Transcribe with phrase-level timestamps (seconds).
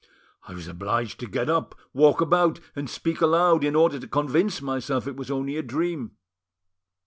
[0.47, 4.59] I was obliged to get up, walk about, and speak aloud, in order to convince
[4.59, 6.17] myself it was only a dream.